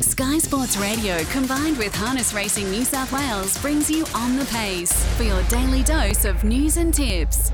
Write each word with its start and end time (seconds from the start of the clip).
Sky 0.00 0.38
Sports 0.38 0.76
Radio 0.76 1.18
combined 1.24 1.76
with 1.76 1.92
Harness 1.92 2.32
Racing 2.32 2.70
New 2.70 2.84
South 2.84 3.12
Wales 3.12 3.58
brings 3.58 3.90
you 3.90 4.06
on 4.14 4.36
the 4.36 4.44
pace 4.44 4.92
for 5.16 5.24
your 5.24 5.42
daily 5.44 5.82
dose 5.82 6.24
of 6.24 6.44
news 6.44 6.76
and 6.76 6.94
tips. 6.94 7.50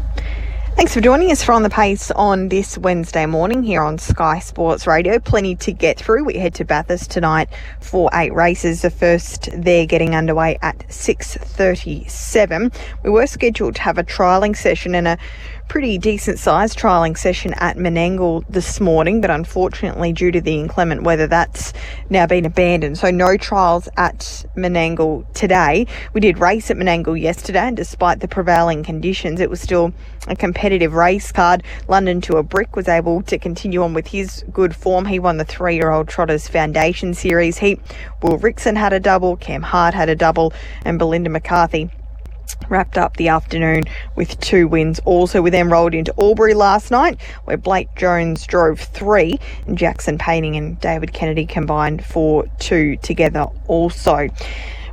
Thanks 0.76 0.92
for 0.92 1.00
joining 1.00 1.30
us 1.30 1.42
for 1.42 1.52
On 1.52 1.62
the 1.62 1.70
Pace 1.70 2.10
on 2.10 2.48
this 2.48 2.76
Wednesday 2.76 3.24
morning 3.26 3.62
here 3.62 3.80
on 3.82 3.96
Sky 3.96 4.40
Sports 4.40 4.86
Radio. 4.86 5.18
Plenty 5.18 5.54
to 5.56 5.72
get 5.72 5.98
through. 5.98 6.24
We 6.24 6.34
head 6.34 6.52
to 6.54 6.64
Bathurst 6.64 7.10
tonight 7.10 7.48
for 7.80 8.10
eight 8.12 8.34
races. 8.34 8.82
The 8.82 8.90
first 8.90 9.48
there 9.56 9.86
getting 9.86 10.14
underway 10.14 10.58
at 10.60 10.78
6.37. 10.88 12.74
We 13.04 13.10
were 13.10 13.26
scheduled 13.26 13.76
to 13.76 13.82
have 13.82 13.98
a 13.98 14.04
trialling 14.04 14.56
session 14.56 14.94
and 14.94 15.08
a 15.08 15.18
pretty 15.68 15.98
decent 15.98 16.38
sized 16.38 16.78
trialling 16.78 17.16
session 17.16 17.54
at 17.54 17.76
Menangle 17.76 18.44
this 18.48 18.80
morning, 18.80 19.20
but 19.20 19.30
unfortunately, 19.30 20.12
due 20.12 20.30
to 20.30 20.40
the 20.40 20.54
inclement 20.54 21.02
weather, 21.02 21.26
that's 21.26 21.72
now 22.10 22.26
been 22.26 22.44
abandoned. 22.44 22.98
So, 22.98 23.10
no 23.10 23.36
trials 23.36 23.88
at 23.96 24.44
Menangle 24.56 25.32
today. 25.34 25.86
We 26.12 26.20
did 26.20 26.38
race 26.38 26.70
at 26.70 26.76
Menangle 26.76 27.20
yesterday, 27.20 27.60
and 27.60 27.76
despite 27.76 28.20
the 28.20 28.28
prevailing 28.28 28.84
conditions, 28.84 29.40
it 29.40 29.50
was 29.50 29.60
still 29.60 29.92
a 30.28 30.36
competitive 30.36 30.94
race 30.94 31.32
card. 31.32 31.62
London 31.88 32.20
to 32.22 32.36
a 32.36 32.42
Brick 32.42 32.76
was 32.76 32.88
able 32.88 33.22
to 33.22 33.38
continue 33.38 33.82
on 33.82 33.94
with 33.94 34.08
his 34.08 34.44
good 34.52 34.76
form. 34.76 35.06
He 35.06 35.18
won 35.18 35.38
the 35.38 35.44
three 35.44 35.76
year 35.76 35.90
old 35.90 36.08
Trotters 36.08 36.48
Foundation 36.48 37.14
Series 37.14 37.58
heat. 37.58 37.80
Will 38.22 38.38
Rickson 38.38 38.76
had 38.76 38.92
a 38.92 39.00
double, 39.00 39.36
Cam 39.36 39.62
Hart 39.62 39.94
had 39.94 40.08
a 40.08 40.16
double, 40.16 40.52
and 40.84 40.98
Belinda 40.98 41.30
McCarthy 41.30 41.90
wrapped 42.68 42.98
up 42.98 43.16
the 43.16 43.28
afternoon 43.28 43.84
with 44.16 44.38
two 44.40 44.68
wins. 44.68 45.00
Also, 45.04 45.42
we 45.42 45.50
then 45.50 45.70
rolled 45.70 45.94
into 45.94 46.14
Albury 46.18 46.54
last 46.54 46.90
night, 46.90 47.20
where 47.44 47.56
Blake 47.56 47.88
Jones 47.96 48.46
drove 48.46 48.80
three, 48.80 49.38
and 49.66 49.76
Jackson 49.76 50.18
Painting 50.18 50.56
and 50.56 50.80
David 50.80 51.12
Kennedy 51.12 51.46
combined 51.46 52.04
for 52.04 52.46
two 52.58 52.96
together. 52.98 53.46
Also. 53.66 54.28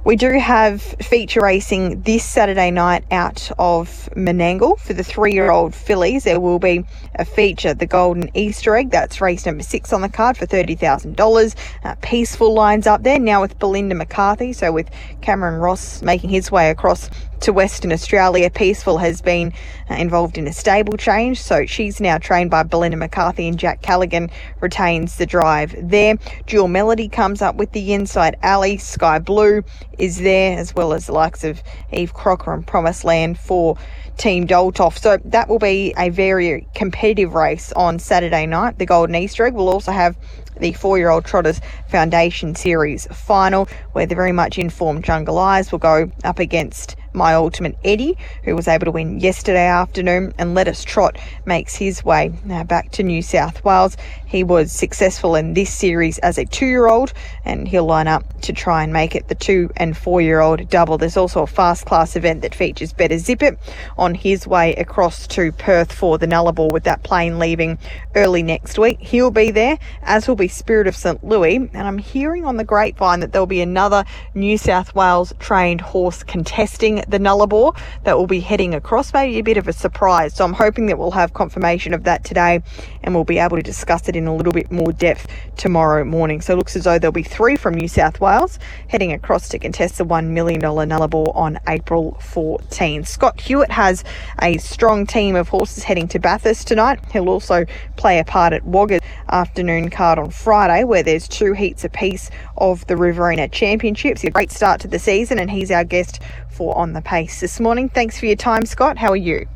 We 0.04 0.16
do 0.16 0.40
have 0.40 0.82
feature 0.82 1.42
racing 1.42 2.02
this 2.02 2.28
Saturday 2.28 2.72
night 2.72 3.04
out 3.12 3.52
of 3.60 4.10
Menangle 4.16 4.80
for 4.80 4.94
the 4.94 5.04
three 5.04 5.32
year 5.32 5.52
old 5.52 5.76
fillies. 5.76 6.24
There 6.24 6.40
will 6.40 6.58
be 6.58 6.84
a 7.14 7.24
feature, 7.24 7.76
the 7.76 7.86
Golden 7.86 8.36
Easter 8.36 8.76
Egg. 8.76 8.90
That's 8.90 9.22
race 9.22 9.46
number 9.46 9.62
six 9.62 9.94
on 9.94 10.02
the 10.02 10.10
card 10.10 10.38
for 10.38 10.48
$30,000. 10.48 11.56
Uh, 11.84 11.96
Peaceful 12.02 12.52
lines 12.52 12.88
up 12.88 13.04
there 13.04 13.20
now 13.20 13.42
with 13.42 13.60
Belinda 13.60 13.94
McCarthy. 13.94 14.54
So 14.54 14.72
with 14.72 14.90
Cameron 15.22 15.62
Ross 15.62 16.02
making 16.02 16.32
his 16.32 16.52
way 16.52 16.72
across 16.72 17.12
to 17.42 17.54
Western 17.54 17.92
Australia. 17.92 18.50
Peaceful 18.50 18.98
has 19.00 19.22
been 19.22 19.54
uh, 19.90 19.96
involved 19.96 20.38
in 20.38 20.48
a 20.48 20.54
stable 20.54 20.98
change, 20.98 21.42
so 21.42 21.66
she's 21.66 22.00
now 22.00 22.18
trained 22.18 22.50
by 22.50 22.64
Belinda 22.64 22.98
McCarthy 22.98 23.48
and 23.48 23.58
Jack 23.58 23.82
Callaghan 23.82 24.30
retains 24.60 25.18
the 25.18 25.26
drive 25.26 25.76
there. 25.78 26.18
Dual 26.46 26.68
Melody 26.68 27.10
comes 27.10 27.42
up 27.42 27.56
with 27.56 27.72
the 27.72 27.94
inside 27.94 28.38
alley. 28.44 28.78
Sky 28.78 29.20
Blue 29.20 29.64
is 29.98 30.20
there, 30.20 30.58
as 30.58 30.74
well 30.76 30.94
as 30.94 31.08
the 31.08 31.14
likes 31.14 31.44
of 31.44 31.62
Eve 31.92 32.14
Crocker 32.14 32.54
and 32.54 32.66
Promised 32.66 33.04
Land 33.04 33.40
for 33.40 33.78
Team 34.18 34.46
Doltoff. 34.46 35.00
So 35.00 35.18
that 35.26 35.50
will 35.50 35.60
be 35.60 35.94
a 35.98 36.10
very 36.10 36.68
competitive 36.76 37.34
race 37.34 37.72
on 37.74 38.00
Saturday 38.00 38.46
night. 38.46 38.78
The 38.78 38.86
Golden 38.86 39.16
Easter 39.16 39.46
Egg 39.46 39.54
will 39.54 39.70
also 39.70 39.92
have 39.92 40.16
the 40.62 40.72
four 40.74 40.98
year 40.98 41.10
old 41.10 41.26
Trotters 41.26 41.60
Foundation 41.90 42.56
Series 42.56 43.06
final, 43.08 43.68
where 43.92 44.06
the 44.06 44.16
very 44.16 44.32
much 44.32 44.58
informed 44.58 45.04
Jungle 45.04 45.38
Eyes 45.38 45.72
will 45.72 45.80
go 45.80 46.10
up 46.24 46.40
against 46.40 46.96
my 47.14 47.34
ultimate 47.34 47.76
Eddie, 47.84 48.18
who 48.44 48.56
was 48.56 48.68
able 48.68 48.86
to 48.86 48.92
win 48.92 49.20
yesterday 49.20 49.68
afternoon, 49.68 50.34
and 50.38 50.56
Let 50.56 50.68
Us 50.68 50.86
Trot 50.86 51.18
makes 51.46 51.76
his 51.76 52.06
way 52.06 52.32
now 52.46 52.64
back 52.64 52.92
to 52.92 53.04
New 53.04 53.22
South 53.22 53.64
Wales. 53.66 53.98
He 54.32 54.46
was 54.46 54.72
successful 54.72 55.36
in 55.36 55.56
this 55.56 55.74
series 55.74 56.18
as 56.20 56.38
a 56.38 56.46
two 56.46 56.66
year 56.66 56.88
old, 56.88 57.12
and 57.44 57.68
he'll 57.68 57.84
line 57.84 58.08
up 58.08 58.24
to 58.44 58.54
try 58.54 58.82
and 58.82 58.94
make 58.94 59.14
it 59.14 59.28
the 59.28 59.36
two 59.36 59.70
and 59.76 59.96
four 59.98 60.22
year 60.22 60.40
old 60.40 60.70
double. 60.70 60.98
There's 60.98 61.18
also 61.18 61.44
a 61.44 61.48
fast 61.48 61.86
class 61.86 62.16
event 62.16 62.42
that 62.44 62.56
features 62.56 62.94
Better 62.94 63.18
Zip 63.18 63.44
It 63.44 63.60
on 63.98 64.16
his 64.16 64.48
way 64.48 64.74
across 64.76 65.28
to 65.28 65.52
Perth 65.52 65.92
for 65.92 66.18
the 66.18 66.28
Nullarbor 66.28 66.72
with 66.72 66.86
that 66.86 67.04
plane 67.04 67.40
leaving 67.40 67.78
early 68.16 68.42
next 68.42 68.80
week. 68.80 69.02
He'll 69.02 69.32
be 69.32 69.52
there, 69.52 69.78
as 70.02 70.30
will 70.30 70.38
be 70.38 70.48
Spirit 70.48 70.88
of 70.88 70.96
St. 70.96 71.22
Louis, 71.22 71.58
and 71.58 71.76
I'm 71.76 71.98
hearing 71.98 72.46
on 72.46 72.56
the 72.56 72.64
grapevine 72.64 73.20
that 73.20 73.34
there'll 73.34 73.46
be 73.46 73.60
another 73.60 74.06
New 74.34 74.58
South 74.58 74.96
Wales 74.96 75.34
trained 75.40 75.82
horse 75.82 76.24
contesting 76.24 77.04
the 77.10 77.20
Nullarbor 77.20 77.78
that 78.06 78.18
will 78.18 78.28
be 78.28 78.40
heading 78.40 78.74
across. 78.76 79.14
Maybe 79.14 79.40
a 79.40 79.44
bit 79.44 79.58
of 79.58 79.68
a 79.68 79.74
surprise. 79.74 80.36
So 80.36 80.46
I'm 80.46 80.54
hoping 80.54 80.86
that 80.86 80.98
we'll 80.98 81.12
have 81.12 81.34
confirmation 81.34 81.94
of 81.94 82.06
that 82.06 82.24
today 82.24 82.62
and 83.04 83.14
we'll 83.14 83.26
be 83.26 83.38
able 83.38 83.58
to 83.58 83.64
discuss 83.64 84.08
it 84.08 84.16
in 84.16 84.21
a 84.28 84.36
little 84.36 84.54
bit 84.54 84.72
more 84.72 84.92
depth 84.92 85.28
tomorrow 85.58 86.04
morning. 86.04 86.42
So 86.42 86.54
it 86.54 86.58
looks 86.58 86.76
as 86.76 86.84
though 86.84 87.00
there'll 87.00 87.12
be 87.12 87.24
three 87.24 87.56
from 87.56 87.76
New 87.76 87.88
South 87.88 88.20
Wales 88.20 88.60
heading 88.88 89.12
across 89.12 89.50
to 89.50 89.60
contest 89.60 89.98
the 89.98 90.06
$1 90.06 90.28
million 90.28 90.62
Nullarbor 90.62 91.36
on 91.36 91.60
April 91.68 92.18
14. 92.22 93.04
Scott 93.04 93.40
Hewitt 93.40 93.72
has 93.72 94.04
a 94.42 94.58
strong 94.58 95.06
team 95.06 95.36
of 95.36 95.50
horses 95.50 95.84
heading 95.84 96.08
to 96.10 96.20
Bathurst 96.20 96.68
tonight. 96.68 97.00
He'll 97.12 97.30
also 97.30 97.66
play 97.98 98.20
a 98.20 98.26
part 98.26 98.54
at 98.54 98.64
Wagga's 98.66 99.02
afternoon 99.30 99.90
card 99.90 100.20
on 100.20 100.32
Friday, 100.32 100.84
where 100.84 101.04
there's 101.04 101.28
two 101.28 101.54
heats 101.54 101.84
apiece 101.84 102.30
of 102.58 102.86
the 102.88 102.98
Riverina 102.98 103.48
Championships. 103.48 104.24
A 104.24 104.30
great 104.30 104.52
start 104.52 104.82
to 104.82 104.88
the 104.88 105.00
season, 105.00 105.40
and 105.40 105.52
he's 105.52 105.72
our 105.72 105.84
guest 105.84 106.22
for 106.50 106.78
On 106.78 106.94
the 106.94 107.02
Pace 107.02 107.40
this 107.40 107.60
morning. 107.60 107.90
Thanks 107.90 108.20
for 108.20 108.26
your 108.26 108.36
time, 108.36 108.66
Scott. 108.66 108.98
How 108.98 109.10
are 109.10 109.16
you? 109.16 109.48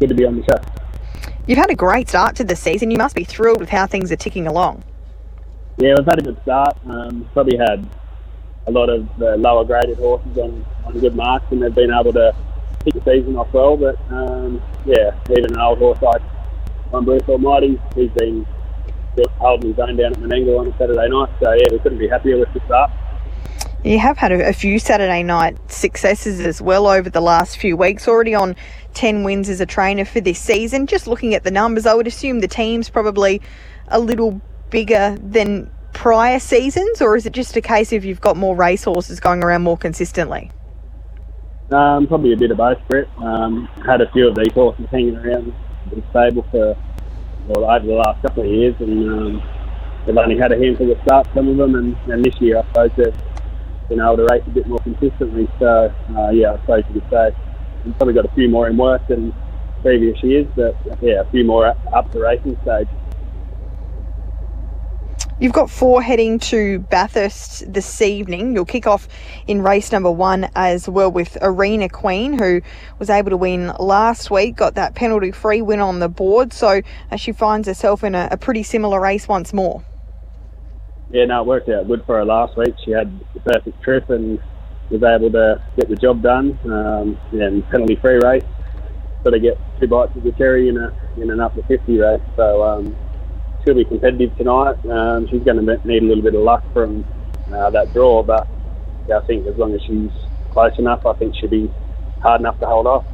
Good 0.00 0.10
to 0.10 0.14
be 0.14 0.24
on 0.24 0.36
the 0.36 0.44
show. 0.44 0.87
You've 1.48 1.56
had 1.56 1.70
a 1.70 1.74
great 1.74 2.10
start 2.10 2.36
to 2.36 2.44
the 2.44 2.54
season. 2.54 2.90
You 2.90 2.98
must 2.98 3.16
be 3.16 3.24
thrilled 3.24 3.58
with 3.58 3.70
how 3.70 3.86
things 3.86 4.12
are 4.12 4.16
ticking 4.16 4.46
along. 4.46 4.84
Yeah, 5.78 5.94
we've 5.96 6.04
had 6.04 6.18
a 6.18 6.22
good 6.22 6.38
start. 6.42 6.76
Um, 6.84 7.26
probably 7.32 7.56
had 7.56 7.88
a 8.66 8.70
lot 8.70 8.90
of 8.90 9.08
lower 9.18 9.64
graded 9.64 9.96
horses 9.96 10.36
on, 10.36 10.66
on 10.84 11.00
good 11.00 11.16
marks, 11.16 11.46
and 11.50 11.62
they've 11.62 11.74
been 11.74 11.90
able 11.90 12.12
to 12.12 12.36
kick 12.84 12.92
the 12.92 13.00
season 13.00 13.34
off 13.36 13.50
well. 13.54 13.78
But 13.78 13.96
um, 14.12 14.60
yeah, 14.84 15.18
even 15.30 15.54
an 15.54 15.58
old 15.58 15.78
horse 15.78 16.02
like 16.02 16.20
on 16.92 17.06
Bruce 17.06 17.26
Almighty, 17.26 17.80
he's 17.94 18.10
been 18.10 18.46
holding 19.38 19.70
his 19.70 19.78
own 19.78 19.96
down 19.96 20.12
at 20.12 20.18
Menangle 20.18 20.60
on 20.60 20.66
a 20.66 20.76
Saturday 20.76 21.08
night. 21.08 21.30
So 21.42 21.50
yeah, 21.54 21.68
we 21.72 21.78
couldn't 21.78 21.98
be 21.98 22.08
happier 22.08 22.36
with 22.36 22.52
the 22.52 22.60
start. 22.66 22.90
You 23.84 24.00
have 24.00 24.18
had 24.18 24.32
a, 24.32 24.48
a, 24.48 24.52
few 24.52 24.80
Saturday 24.80 25.22
night 25.22 25.56
successes 25.70 26.40
as 26.40 26.60
well 26.60 26.88
over 26.88 27.08
the 27.08 27.20
last 27.20 27.58
few 27.58 27.76
weeks, 27.76 28.08
already 28.08 28.34
on 28.34 28.56
10 28.94 29.22
wins 29.22 29.48
as 29.48 29.60
a 29.60 29.66
trainer 29.66 30.04
for 30.04 30.20
this 30.20 30.40
season. 30.40 30.86
Just 30.86 31.06
looking 31.06 31.32
at 31.34 31.44
the 31.44 31.52
numbers, 31.52 31.86
I 31.86 31.94
would 31.94 32.08
assume 32.08 32.40
the 32.40 32.48
team's 32.48 32.90
probably 32.90 33.40
a 33.86 34.00
little 34.00 34.40
bigger 34.70 35.16
than 35.22 35.70
prior 35.92 36.40
seasons, 36.40 37.00
or 37.00 37.14
is 37.14 37.24
it 37.24 37.32
just 37.32 37.56
a 37.56 37.60
case 37.60 37.92
of 37.92 38.04
you've 38.04 38.20
got 38.20 38.36
more 38.36 38.56
racehorses 38.56 39.20
going 39.20 39.44
around 39.44 39.62
more 39.62 39.78
consistently? 39.78 40.50
Um, 41.70 42.08
probably 42.08 42.32
a 42.32 42.36
bit 42.36 42.50
of 42.50 42.56
both, 42.56 42.78
Britt. 42.88 43.08
Um, 43.18 43.66
had 43.86 44.00
a 44.00 44.10
few 44.10 44.28
of 44.28 44.34
these 44.34 44.52
horses 44.52 44.86
hanging 44.90 45.16
around 45.16 45.54
the 45.90 46.02
stable 46.10 46.44
for 46.50 46.76
well, 47.46 47.70
over 47.70 47.86
the 47.86 47.92
last 47.92 48.22
couple 48.22 48.42
of 48.42 48.50
years, 48.50 48.74
and 48.80 49.08
um, 49.08 49.42
they've 50.04 50.16
only 50.16 50.36
had 50.36 50.50
a 50.50 50.58
handful 50.58 50.90
of 50.90 50.98
starts, 51.02 51.28
some 51.32 51.48
of 51.48 51.56
them, 51.56 51.74
and, 51.76 51.96
and 52.10 52.24
this 52.24 52.34
year 52.40 52.58
I 52.58 52.62
suppose 52.68 52.90
they've 52.96 53.27
been 53.88 54.00
able 54.00 54.16
to 54.16 54.26
race 54.30 54.42
a 54.46 54.50
bit 54.50 54.66
more 54.66 54.78
consistently. 54.80 55.48
So, 55.58 55.92
uh, 56.16 56.30
yeah, 56.30 56.52
I 56.52 56.60
suppose 56.60 56.84
you 56.88 57.00
could 57.00 57.10
say 57.10 57.30
we've 57.84 57.96
probably 57.96 58.14
got 58.14 58.26
a 58.26 58.34
few 58.34 58.48
more 58.48 58.68
in 58.68 58.76
work 58.76 59.06
than 59.08 59.34
previous 59.82 60.22
years, 60.22 60.46
but 60.56 60.76
yeah, 61.00 61.20
a 61.20 61.30
few 61.30 61.44
more 61.44 61.66
up 61.66 62.12
the 62.12 62.20
racing 62.20 62.58
stage. 62.62 62.88
You've 65.40 65.52
got 65.52 65.70
four 65.70 66.02
heading 66.02 66.40
to 66.40 66.80
Bathurst 66.80 67.72
this 67.72 68.02
evening. 68.02 68.54
You'll 68.54 68.64
kick 68.64 68.88
off 68.88 69.06
in 69.46 69.62
race 69.62 69.92
number 69.92 70.10
one 70.10 70.50
as 70.56 70.88
well 70.88 71.12
with 71.12 71.38
Arena 71.40 71.88
Queen, 71.88 72.36
who 72.36 72.60
was 72.98 73.08
able 73.08 73.30
to 73.30 73.36
win 73.36 73.68
last 73.78 74.32
week, 74.32 74.56
got 74.56 74.74
that 74.74 74.96
penalty 74.96 75.30
free 75.30 75.62
win 75.62 75.78
on 75.78 76.00
the 76.00 76.08
board. 76.08 76.52
So 76.52 76.82
she 77.16 77.30
finds 77.30 77.68
herself 77.68 78.02
in 78.02 78.16
a, 78.16 78.30
a, 78.32 78.36
pretty 78.36 78.64
similar 78.64 79.00
race 79.00 79.28
once 79.28 79.52
more. 79.52 79.84
Yeah, 81.10 81.24
no, 81.24 81.40
it 81.40 81.46
worked 81.46 81.68
out 81.70 81.88
good 81.88 82.04
for 82.04 82.16
her 82.16 82.24
last 82.24 82.56
week. 82.56 82.74
She 82.84 82.90
had 82.90 83.18
the 83.32 83.40
perfect 83.40 83.82
trip 83.82 84.10
and 84.10 84.38
was 84.90 85.02
able 85.02 85.30
to 85.32 85.62
get 85.76 85.88
the 85.88 85.96
job 85.96 86.22
done. 86.22 86.58
Um, 86.64 87.18
and 87.32 87.66
penalty 87.70 87.96
free 87.96 88.18
race, 88.22 88.44
sort 89.22 89.34
of 89.34 89.40
get 89.40 89.58
two 89.80 89.86
bites 89.86 90.14
of 90.16 90.22
the 90.22 90.32
cherry 90.32 90.68
in 90.68 90.76
a 90.76 90.92
in 91.16 91.30
an 91.30 91.40
up 91.40 91.54
to 91.54 91.62
50 91.62 91.98
race. 91.98 92.20
So 92.36 92.62
um, 92.62 92.96
she'll 93.64 93.74
be 93.74 93.86
competitive 93.86 94.36
tonight. 94.36 94.76
Um, 94.86 95.26
she's 95.30 95.42
going 95.42 95.64
to 95.64 95.86
need 95.86 96.02
a 96.02 96.06
little 96.06 96.22
bit 96.22 96.34
of 96.34 96.42
luck 96.42 96.62
from 96.74 97.06
uh, 97.52 97.70
that 97.70 97.92
draw, 97.94 98.22
but 98.22 98.46
yeah, 99.08 99.18
I 99.18 99.26
think 99.26 99.46
as 99.46 99.56
long 99.56 99.74
as 99.74 99.80
she's 99.82 100.10
close 100.52 100.78
enough, 100.78 101.06
I 101.06 101.14
think 101.14 101.34
she'll 101.40 101.48
be 101.48 101.72
hard 102.20 102.42
enough 102.42 102.60
to 102.60 102.66
hold 102.66 102.86
off. 102.86 103.06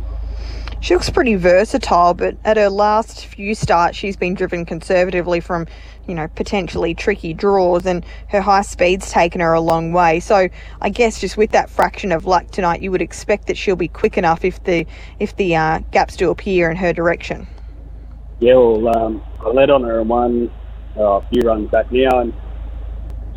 She 0.84 0.94
looks 0.94 1.08
pretty 1.08 1.34
versatile, 1.34 2.12
but 2.12 2.36
at 2.44 2.58
her 2.58 2.68
last 2.68 3.24
few 3.26 3.54
starts, 3.54 3.96
she's 3.96 4.16
been 4.16 4.34
driven 4.34 4.66
conservatively 4.66 5.40
from, 5.40 5.66
you 6.06 6.14
know, 6.14 6.28
potentially 6.28 6.94
tricky 6.94 7.32
draws, 7.32 7.86
and 7.86 8.04
her 8.28 8.42
high 8.42 8.62
speed's 8.62 9.10
taken 9.10 9.40
her 9.40 9.54
a 9.54 9.60
long 9.60 9.92
way. 9.92 10.20
So 10.20 10.48
I 10.82 10.90
guess 10.90 11.20
just 11.20 11.38
with 11.38 11.52
that 11.52 11.70
fraction 11.70 12.12
of 12.12 12.26
luck 12.26 12.50
tonight, 12.50 12.82
you 12.82 12.90
would 12.90 13.00
expect 13.00 13.46
that 13.46 13.56
she'll 13.56 13.76
be 13.76 13.88
quick 13.88 14.18
enough 14.18 14.44
if 14.44 14.62
the 14.64 14.86
if 15.18 15.34
the 15.36 15.56
uh, 15.56 15.80
gaps 15.90 16.16
do 16.16 16.30
appear 16.30 16.70
in 16.70 16.76
her 16.76 16.92
direction 16.92 17.48
yeah, 18.40 18.56
well, 18.56 18.96
um, 18.96 19.22
I 19.40 19.48
led 19.48 19.70
on 19.70 19.82
her 19.84 20.00
and 20.00 20.08
won 20.08 20.50
uh, 20.96 21.02
a 21.02 21.28
few 21.28 21.42
runs 21.42 21.70
back 21.70 21.90
now, 21.90 22.20
and 22.20 22.34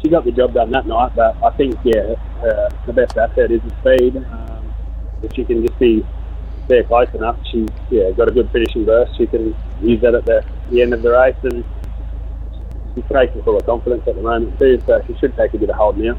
she 0.01 0.09
got 0.09 0.25
the 0.25 0.31
job 0.31 0.53
done 0.53 0.71
that 0.71 0.85
night. 0.85 1.15
But 1.15 1.38
I 1.44 1.55
think 1.55 1.75
yeah, 1.83 2.15
uh, 2.44 2.69
the 2.85 2.94
best 2.94 3.17
asset 3.17 3.51
is 3.51 3.61
the 3.61 3.73
speed. 3.79 4.17
Um, 4.17 4.73
if 5.23 5.33
she 5.33 5.45
can 5.45 5.65
just 5.65 5.79
be 5.79 6.05
there 6.68 6.84
close 6.84 7.08
enough, 7.14 7.38
she's 7.52 7.69
yeah 7.90 8.12
got 8.12 8.28
a 8.28 8.31
good 8.31 8.50
finishing 8.52 8.86
burst. 8.86 9.18
She 9.18 9.28
can 9.28 9.56
use 9.81 10.02
that 10.02 10.16
at 10.16 10.25
the, 10.25 10.46
the 10.69 10.81
end 10.81 10.94
of 10.94 11.02
the 11.02 11.12
race, 11.12 11.36
and 11.44 11.64
she's 12.96 13.04
racing 13.10 13.44
full 13.44 13.58
of 13.58 13.66
confidence 13.66 14.04
at 14.08 14.16
the 14.16 14.22
moment 14.22 14.58
too. 14.60 14.81
So 14.86 15.02
she 15.08 15.16
should 15.18 15.36
take 15.36 15.54
a 15.54 15.58
bit 15.58 15.69
of 15.69 15.75
hold 15.75 15.98
now. 15.98 16.18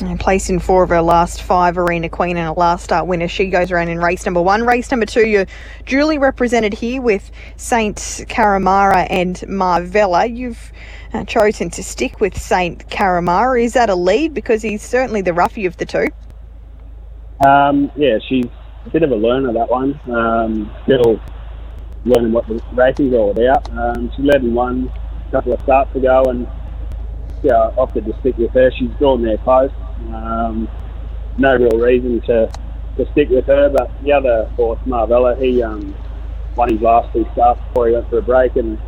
And 0.00 0.20
placed 0.20 0.48
in 0.48 0.60
four 0.60 0.84
of 0.84 0.90
her 0.90 1.02
last 1.02 1.42
five, 1.42 1.76
Arena 1.76 2.08
Queen 2.08 2.36
and 2.36 2.46
a 2.46 2.52
last 2.52 2.84
start 2.84 3.08
winner. 3.08 3.26
She 3.26 3.46
goes 3.46 3.72
around 3.72 3.88
in 3.88 3.98
race 3.98 4.24
number 4.24 4.40
one. 4.40 4.64
Race 4.64 4.90
number 4.92 5.06
two, 5.06 5.26
you're 5.26 5.46
duly 5.86 6.18
represented 6.18 6.72
here 6.72 7.02
with 7.02 7.32
Saint 7.56 7.96
Caramara 7.96 9.08
and 9.10 9.36
Marvella. 9.48 10.32
You've 10.32 10.70
uh, 11.12 11.24
chosen 11.24 11.70
to 11.70 11.82
stick 11.82 12.20
with 12.20 12.40
Saint 12.40 12.88
Caramara. 12.90 13.60
Is 13.64 13.72
that 13.72 13.90
a 13.90 13.96
lead? 13.96 14.34
Because 14.34 14.62
he's 14.62 14.82
certainly 14.82 15.20
the 15.20 15.32
roughie 15.32 15.66
of 15.66 15.76
the 15.78 15.86
two. 15.86 16.06
Um, 17.44 17.90
yeah, 17.96 18.18
she's 18.28 18.46
bit 18.88 19.02
of 19.02 19.10
a 19.10 19.16
learner, 19.16 19.52
that 19.52 19.70
one. 19.70 19.98
Um, 20.10 20.70
still 20.84 21.20
learning 22.04 22.32
what 22.32 22.46
the 22.46 22.62
racing's 22.72 23.14
all 23.14 23.30
about. 23.30 23.70
Um, 23.76 24.10
she 24.16 24.22
led 24.22 24.42
in 24.42 24.54
one 24.54 24.90
a 25.28 25.30
couple 25.30 25.52
of 25.52 25.60
starts 25.62 25.94
ago 25.94 26.24
and 26.24 26.48
yeah, 27.42 27.70
opted 27.76 28.04
to 28.06 28.18
stick 28.20 28.36
with 28.38 28.52
her. 28.52 28.70
She's 28.72 28.90
drawn 28.98 29.22
their 29.22 29.38
post. 29.38 29.74
Um, 30.12 30.68
no 31.36 31.56
real 31.56 31.78
reason 31.78 32.20
to, 32.22 32.50
to 32.96 33.12
stick 33.12 33.28
with 33.30 33.46
her, 33.46 33.68
but 33.68 33.90
the 34.02 34.12
other 34.12 34.46
horse, 34.56 34.80
Marvella, 34.86 35.40
he 35.40 35.62
um, 35.62 35.94
won 36.56 36.70
his 36.70 36.80
last 36.80 37.12
two 37.12 37.26
starts 37.32 37.60
before 37.68 37.88
he 37.88 37.94
went 37.94 38.08
for 38.10 38.18
a 38.18 38.22
break, 38.22 38.56
and 38.56 38.78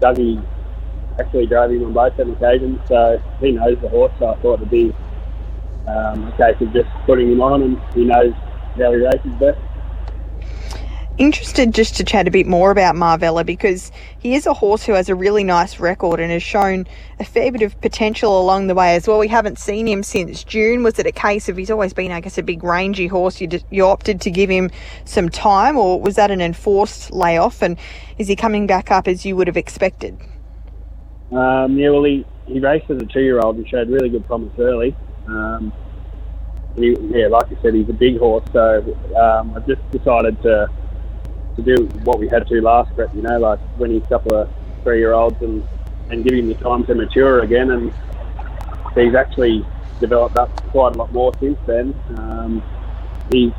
Dougie 0.00 0.44
actually 1.18 1.46
drove 1.46 1.70
him 1.70 1.84
on 1.84 1.92
both 1.92 2.16
them 2.16 2.32
occasions, 2.32 2.78
so 2.86 3.20
he 3.40 3.52
knows 3.52 3.78
the 3.82 3.88
horse. 3.88 4.12
So 4.18 4.28
I 4.28 4.36
thought 4.40 4.60
it'd 4.60 4.70
be 4.70 4.94
um, 5.86 6.28
a 6.28 6.34
case 6.36 6.60
of 6.60 6.72
just 6.72 6.88
putting 7.06 7.32
him 7.32 7.40
on, 7.40 7.62
and 7.62 7.80
he 7.94 8.04
knows 8.04 8.32
races 8.76 9.32
best 9.38 9.58
interested 11.18 11.74
just 11.74 11.96
to 11.96 12.04
chat 12.04 12.26
a 12.26 12.30
bit 12.30 12.46
more 12.46 12.70
about 12.70 12.94
Marvella 12.94 13.44
because 13.44 13.92
he 14.18 14.34
is 14.34 14.46
a 14.46 14.54
horse 14.54 14.84
who 14.84 14.92
has 14.92 15.08
a 15.08 15.14
really 15.14 15.44
nice 15.44 15.78
record 15.78 16.20
and 16.20 16.32
has 16.32 16.42
shown 16.42 16.86
a 17.20 17.24
fair 17.24 17.52
bit 17.52 17.62
of 17.62 17.78
potential 17.80 18.40
along 18.40 18.66
the 18.66 18.74
way 18.74 18.94
as 18.94 19.06
well. 19.06 19.18
We 19.18 19.28
haven't 19.28 19.58
seen 19.58 19.86
him 19.86 20.02
since 20.02 20.42
June. 20.42 20.82
Was 20.82 20.98
it 20.98 21.06
a 21.06 21.12
case 21.12 21.48
of 21.48 21.56
he's 21.56 21.70
always 21.70 21.92
been, 21.92 22.10
I 22.12 22.20
guess, 22.20 22.38
a 22.38 22.42
big 22.42 22.64
rangy 22.64 23.06
horse? 23.06 23.40
You, 23.40 23.48
you 23.70 23.86
opted 23.86 24.20
to 24.22 24.30
give 24.30 24.50
him 24.50 24.70
some 25.04 25.28
time, 25.28 25.76
or 25.76 26.00
was 26.00 26.16
that 26.16 26.30
an 26.30 26.40
enforced 26.40 27.12
layoff? 27.12 27.62
And 27.62 27.78
is 28.18 28.28
he 28.28 28.36
coming 28.36 28.66
back 28.66 28.90
up 28.90 29.06
as 29.06 29.26
you 29.26 29.36
would 29.36 29.46
have 29.46 29.56
expected? 29.56 30.18
Um, 31.30 31.78
yeah, 31.78 31.90
well, 31.90 32.04
he, 32.04 32.24
he 32.46 32.60
raced 32.60 32.90
as 32.90 33.00
a 33.00 33.06
two-year-old 33.06 33.56
and 33.56 33.68
showed 33.68 33.88
really 33.88 34.08
good 34.08 34.26
promise 34.26 34.52
early. 34.58 34.96
Um, 35.26 35.72
he, 36.76 36.96
yeah, 37.00 37.26
like 37.28 37.46
I 37.46 37.62
said, 37.62 37.74
he's 37.74 37.88
a 37.88 37.94
big 37.94 38.18
horse, 38.18 38.44
so 38.52 38.80
um, 39.16 39.54
I 39.56 39.60
just 39.60 39.88
decided 39.90 40.40
to 40.42 40.68
to 41.56 41.62
do 41.62 41.84
what 42.04 42.18
we 42.18 42.28
had 42.28 42.46
to 42.46 42.60
last 42.60 42.94
prep, 42.94 43.14
you 43.14 43.22
know, 43.22 43.38
like 43.38 43.60
winning 43.78 44.02
a 44.02 44.08
couple 44.08 44.34
of 44.34 44.50
three 44.82 44.98
year 44.98 45.12
olds 45.12 45.40
and, 45.42 45.66
and 46.10 46.24
giving 46.24 46.40
him 46.40 46.48
the 46.48 46.54
time 46.54 46.84
to 46.86 46.94
mature 46.94 47.40
again. 47.40 47.70
And 47.70 47.92
he's 48.94 49.14
actually 49.14 49.64
developed 50.00 50.36
up 50.36 50.50
quite 50.70 50.94
a 50.94 50.98
lot 50.98 51.12
more 51.12 51.32
since 51.40 51.58
then. 51.66 51.94
Um, 52.16 52.62
he's, 53.30 53.52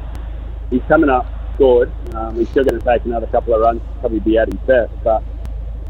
he's 0.69 0.81
coming 0.88 1.10
up 1.10 1.27
good. 1.57 1.92
Um, 2.15 2.36
he's 2.36 2.50
still 2.50 2.63
going 2.63 2.80
to 2.80 2.86
take 2.86 3.06
another 3.06 3.27
couple 3.27 3.54
of 3.54 3.62
runs, 3.62 3.81
probably 4.00 4.19
be 4.19 4.38
at 4.38 4.51
his 4.51 4.60
best. 4.62 4.92
But 5.04 5.24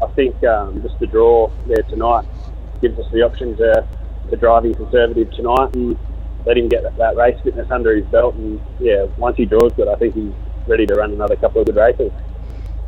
I 0.02 0.06
think 0.12 0.42
um, 0.44 0.82
just 0.82 0.98
the 0.98 1.06
draw 1.06 1.50
there 1.66 1.82
tonight 1.88 2.26
gives 2.80 2.98
us 2.98 3.10
the 3.12 3.22
option 3.22 3.56
to, 3.56 3.86
to 4.30 4.36
drive 4.36 4.64
him 4.66 4.74
conservative 4.74 5.30
tonight 5.32 5.74
and 5.74 5.98
let 6.46 6.58
him 6.58 6.68
get 6.68 6.82
that, 6.82 6.96
that 6.96 7.16
race 7.16 7.38
fitness 7.42 7.70
under 7.70 7.94
his 7.94 8.06
belt. 8.06 8.34
And 8.34 8.60
yeah, 8.78 9.06
once 9.16 9.36
he 9.36 9.44
draws 9.44 9.72
good, 9.72 9.88
I 9.88 9.96
think 9.96 10.14
he's 10.14 10.32
ready 10.66 10.86
to 10.86 10.94
run 10.94 11.12
another 11.12 11.36
couple 11.36 11.60
of 11.60 11.66
good 11.66 11.76
races. 11.76 12.12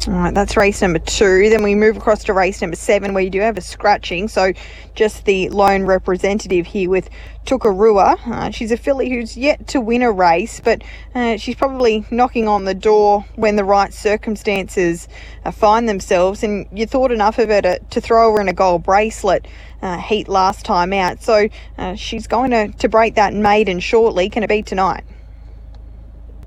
All 0.08 0.14
right, 0.14 0.32
that's 0.32 0.56
race 0.56 0.82
number 0.82 1.00
two. 1.00 1.50
Then 1.50 1.64
we 1.64 1.74
move 1.74 1.96
across 1.96 2.22
to 2.24 2.32
race 2.32 2.60
number 2.60 2.76
seven, 2.76 3.12
where 3.12 3.24
you 3.24 3.30
do 3.30 3.40
have 3.40 3.58
a 3.58 3.60
scratching. 3.60 4.28
So, 4.28 4.52
just 4.94 5.24
the 5.24 5.48
lone 5.48 5.82
representative 5.82 6.64
here 6.64 6.88
with 6.88 7.10
Tukarua. 7.44 8.16
Uh, 8.24 8.50
she's 8.52 8.70
a 8.70 8.76
filly 8.76 9.10
who's 9.10 9.36
yet 9.36 9.66
to 9.68 9.80
win 9.80 10.02
a 10.02 10.12
race, 10.12 10.60
but 10.60 10.82
uh, 11.16 11.38
she's 11.38 11.56
probably 11.56 12.06
knocking 12.12 12.46
on 12.46 12.66
the 12.66 12.74
door 12.74 13.24
when 13.34 13.56
the 13.56 13.64
right 13.64 13.92
circumstances 13.92 15.08
uh, 15.44 15.50
find 15.50 15.88
themselves. 15.88 16.44
And 16.44 16.68
you 16.70 16.86
thought 16.86 17.10
enough 17.10 17.40
of 17.40 17.48
her 17.48 17.62
to, 17.62 17.80
to 17.80 18.00
throw 18.00 18.32
her 18.32 18.40
in 18.40 18.48
a 18.48 18.52
gold 18.52 18.84
bracelet 18.84 19.48
uh, 19.82 19.98
heat 19.98 20.28
last 20.28 20.64
time 20.64 20.92
out. 20.92 21.20
So, 21.20 21.48
uh, 21.78 21.96
she's 21.96 22.28
going 22.28 22.52
to, 22.52 22.68
to 22.68 22.88
break 22.88 23.16
that 23.16 23.34
maiden 23.34 23.80
shortly. 23.80 24.30
Can 24.30 24.44
it 24.44 24.48
be 24.48 24.62
tonight? 24.62 25.02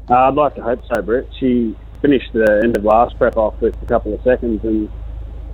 Uh, 0.10 0.30
I'd 0.30 0.36
like 0.36 0.56
to 0.56 0.64
hope 0.64 0.80
so, 0.94 1.02
Britt. 1.02 1.28
She 1.42 1.76
finished 2.02 2.32
the 2.34 2.62
end 2.64 2.78
of 2.78 2.84
last 2.84 3.18
prep 3.18 3.38
off 3.38 3.60
with 3.62 3.76
a 3.82 3.86
couple 3.86 4.14
of 4.14 4.22
seconds 4.24 4.64
and 4.64 4.90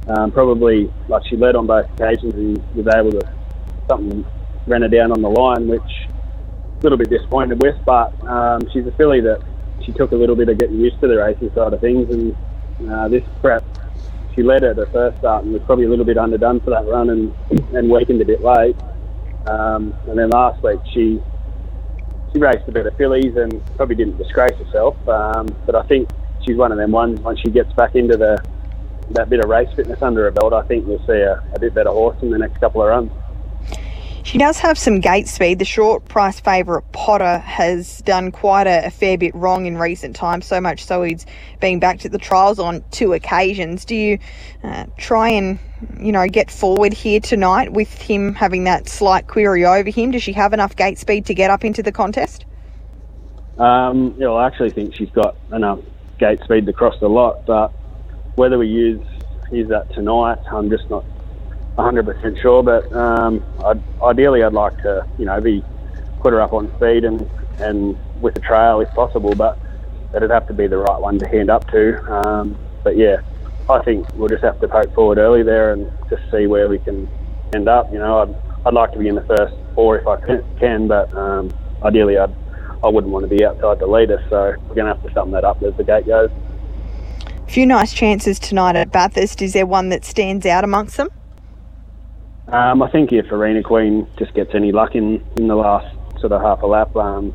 um, 0.08 0.32
probably, 0.32 0.92
like, 1.08 1.24
she 1.28 1.36
led 1.36 1.56
on 1.56 1.66
both 1.66 1.90
occasions 1.94 2.34
and 2.36 2.76
was 2.76 2.88
able 2.96 3.12
to, 3.12 3.34
something 3.88 4.26
ran 4.68 4.84
her 4.84 4.88
down 4.88 5.12
on 5.12 5.22
the 5.22 5.30
line, 5.30 5.68
which 5.68 5.82
a 5.82 6.84
little 6.84 6.98
bit 6.98 7.10
disappointed 7.10 7.62
with, 7.62 7.76
but 7.86 8.14
um, 8.28 8.62
she's 8.72 8.86
a 8.86 8.92
filly 8.92 9.22
that 9.22 9.42
she 9.84 9.92
took 9.92 10.12
a 10.12 10.16
little 10.16 10.36
bit 10.36 10.50
of 10.50 10.58
getting 10.60 10.80
used 10.80 11.00
to 11.02 11.08
the 11.08 11.18
racing 11.18 11.52
side 11.54 11.74
of 11.74 11.82
things 11.82 12.10
and 12.10 12.36
uh, 12.92 13.08
this 13.08 13.24
prep 13.42 13.64
she 14.36 14.44
led 14.44 14.64
at 14.64 14.76
her 14.76 14.86
first 14.88 15.18
start 15.20 15.44
and 15.46 15.54
was 15.54 15.62
probably 15.64 15.86
a 15.86 15.90
little 15.90 16.06
bit 16.06 16.18
underdone 16.18 16.60
for 16.60 16.72
that 16.72 16.86
run 16.86 17.10
and, 17.10 17.34
and 17.74 17.90
weakened 17.90 18.22
a 18.22 18.26
bit 18.26 18.42
late. 18.42 18.76
Um, 19.48 19.96
and 20.08 20.18
then 20.20 20.30
last 20.30 20.62
week 20.62 20.80
she 20.94 21.22
she 22.34 22.40
raced 22.40 22.68
a 22.68 22.72
bit 22.72 22.86
of 22.86 22.98
fillies 22.98 23.38
and 23.38 23.66
probably 23.78 23.96
didn't 23.96 24.18
disgrace 24.18 24.58
herself. 24.58 24.96
Um, 25.08 25.48
but 25.66 25.76
I 25.76 25.84
think 25.84 26.10
she's 26.46 26.58
one 26.58 26.72
of 26.72 26.78
them 26.78 26.92
ones. 26.92 27.20
Once 27.22 27.40
she 27.40 27.50
gets 27.50 27.72
back 27.74 27.96
into 27.96 28.18
the 28.18 28.44
that 29.12 29.30
bit 29.30 29.40
of 29.40 29.50
race 29.50 29.70
fitness 29.76 30.02
under 30.02 30.24
her 30.24 30.32
belt, 30.32 30.54
I 30.54 30.64
think 30.64 30.88
we'll 30.88 31.06
see 31.06 31.14
a, 31.14 31.44
a 31.54 31.60
bit 31.60 31.74
better 31.76 31.92
horse 31.92 32.18
in 32.22 32.32
the 32.32 32.40
next 32.40 32.60
couple 32.60 32.82
of 32.82 32.88
runs. 32.88 33.12
She 34.24 34.40
does 34.40 34.58
have 34.58 34.80
some 34.80 35.02
gate 35.02 35.28
speed. 35.28 35.60
The 35.60 35.66
short 35.66 36.06
price 36.06 36.40
favourite 36.40 36.92
Potter 36.92 37.38
has 37.38 38.00
done 38.00 38.32
quite 38.32 38.66
a, 38.66 38.88
a, 38.88 38.90
fair 38.90 39.20
bit 39.20 39.36
wrong 39.36 39.68
in 39.68 39.78
recent 39.78 40.16
times, 40.16 40.48
so 40.48 40.60
much 40.60 40.84
so 40.84 41.04
he's 41.04 41.28
been 41.60 41.80
backed 41.80 42.06
at 42.06 42.12
the 42.12 42.18
trials 42.18 42.58
on 42.58 42.84
two 42.90 43.14
occasions. 43.14 43.86
Do 43.86 43.96
you 43.96 44.18
uh, 44.64 44.88
try 44.98 45.30
and, 45.30 45.60
you 46.00 46.12
know, 46.12 46.28
get 46.28 46.50
forward 46.50 46.92
here 46.92 47.20
tonight 47.20 47.72
with 47.72 47.94
him 48.02 48.34
having 48.34 48.64
that 48.64 48.90
slight 48.90 49.28
query 49.28 49.64
over 49.64 49.92
him? 49.92 50.10
Does 50.10 50.24
she 50.24 50.34
have 50.34 50.54
enough 50.54 50.76
gate 50.76 50.98
speed 50.98 51.28
to 51.28 51.36
get 51.36 51.52
up 51.52 51.64
into 51.64 51.84
the 51.84 51.92
contest? 51.92 52.46
Um, 53.60 54.16
yeah, 54.18 54.30
well, 54.30 54.38
I 54.38 54.48
actually 54.48 54.72
think 54.72 54.96
she's 54.96 55.12
got 55.12 55.38
enough 55.54 55.80
gate 56.18 56.42
speed 56.44 56.66
to 56.66 56.74
cross 56.74 56.96
the 57.00 57.10
lot, 57.10 57.46
but 57.46 57.70
whether 58.36 58.58
we 58.58 58.68
use 58.68 59.06
use 59.52 59.70
that 59.70 59.92
tonight, 59.94 60.40
I'm 60.52 60.70
just 60.70 60.90
not 60.90 61.06
100% 61.78 62.42
sure, 62.42 62.64
but 62.64 62.92
um, 62.94 63.44
I'd, 63.64 63.82
ideally 64.02 64.44
I'd 64.44 64.54
like 64.54 64.78
to, 64.82 65.06
you 65.18 65.26
know, 65.26 65.40
be 65.42 65.64
put 66.22 66.34
her 66.34 66.42
up 66.42 66.54
on 66.54 66.74
speed 66.78 67.04
and, 67.04 67.30
and 67.60 67.98
with 68.22 68.36
a 68.38 68.40
trail 68.40 68.80
if 68.82 68.90
possible, 68.92 69.36
but 69.36 69.60
it'd 70.16 70.32
have 70.32 70.48
to 70.48 70.54
be 70.54 70.68
the 70.68 70.78
right 70.78 71.00
one 71.00 71.20
to 71.20 71.28
hand 71.28 71.50
up 71.50 71.70
to. 71.72 72.02
Um, 72.12 72.58
but 72.84 72.98
yeah, 72.98 73.18
I 73.70 73.82
think 73.84 74.08
we'll 74.16 74.30
just 74.30 74.44
have 74.44 74.60
to 74.62 74.68
poke 74.68 74.94
forward 74.94 75.18
early 75.18 75.44
there 75.44 75.74
and 75.74 75.92
just 76.10 76.24
see 76.32 76.48
where 76.48 76.70
we 76.70 76.80
can 76.80 77.10
end 77.54 77.68
up. 77.68 77.92
You 77.92 78.00
know, 78.00 78.20
I'd, 78.22 78.36
I'd 78.68 78.74
like 78.74 78.94
to 78.94 79.00
be 79.00 79.08
in 79.08 79.16
the 79.16 79.22
first 79.24 79.56
four 79.74 80.00
if 80.00 80.08
I 80.08 80.16
can, 80.60 80.88
but 80.88 81.14
um, 81.14 81.52
ideally 81.84 82.18
I'd, 82.18 82.34
I 82.86 82.90
wouldn't 82.90 83.12
want 83.12 83.28
to 83.28 83.36
be 83.36 83.44
outside 83.44 83.80
the 83.80 83.88
leader, 83.88 84.24
so 84.30 84.54
we're 84.68 84.76
going 84.76 84.86
to 84.86 84.94
have 84.94 85.04
to 85.04 85.12
sum 85.12 85.32
that 85.32 85.44
up 85.44 85.62
as 85.64 85.76
the 85.76 85.84
gate 85.84 86.06
goes. 86.06 86.30
A 87.26 87.50
few 87.50 87.66
nice 87.66 87.92
chances 87.92 88.38
tonight 88.38 88.76
at 88.76 88.92
Bathurst. 88.92 89.42
Is 89.42 89.54
there 89.54 89.66
one 89.66 89.90
that 89.90 90.06
stands 90.06 90.46
out 90.46 90.64
amongst 90.64 90.98
them? 90.98 91.10
Um, 92.48 92.84
I 92.84 92.92
think 92.92 93.12
if 93.12 93.32
Arena 93.32 93.64
Queen 93.64 94.08
just 94.20 94.36
gets 94.36 94.54
any 94.54 94.72
luck 94.72 94.94
in, 94.94 95.26
in 95.36 95.48
the 95.48 95.56
last 95.56 95.96
sort 96.20 96.32
of 96.32 96.44
half 96.44 96.62
a 96.62 96.68
lap, 96.68 96.96
um, 96.96 97.34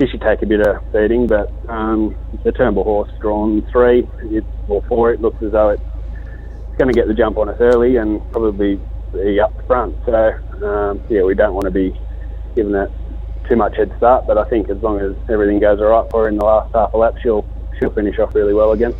she 0.00 0.06
should 0.06 0.22
take 0.22 0.40
a 0.40 0.46
bit 0.46 0.66
of 0.66 0.90
beating. 0.90 1.26
But 1.26 1.52
um, 1.68 2.16
the 2.42 2.52
Turnbull 2.52 2.84
horse 2.84 3.10
drawn 3.20 3.60
three 3.70 4.08
it, 4.22 4.44
or 4.68 4.82
four, 4.88 5.12
it 5.12 5.20
looks 5.20 5.42
as 5.42 5.52
though 5.52 5.68
it's 5.68 5.82
going 6.78 6.90
to 6.90 6.98
get 6.98 7.08
the 7.08 7.14
jump 7.14 7.36
on 7.36 7.50
us 7.50 7.58
early 7.60 7.96
and 7.96 8.22
probably 8.32 8.80
be 9.12 9.38
up 9.38 9.52
front. 9.66 9.96
So 10.06 10.32
um, 10.66 11.02
yeah, 11.10 11.24
we 11.24 11.34
don't 11.34 11.52
want 11.52 11.66
to 11.66 11.70
be 11.70 11.94
giving 12.54 12.72
that 12.72 12.90
too 13.48 13.56
much 13.56 13.76
head 13.76 13.92
start. 13.96 14.24
But 14.26 14.38
I 14.38 14.44
think 14.44 14.70
as 14.70 14.82
long 14.82 15.00
as 15.00 15.12
everything 15.28 15.60
goes 15.60 15.80
all 15.80 15.86
right 15.86 16.04
for 16.10 16.22
her 16.22 16.28
in 16.28 16.36
the 16.36 16.44
last 16.44 16.70
half 16.74 16.92
a 16.94 16.98
lap, 16.98 17.14
she'll 17.22 17.46
she'll 17.78 17.92
finish 17.92 18.18
off 18.18 18.34
really 18.34 18.54
well 18.54 18.72
again. 18.72 18.94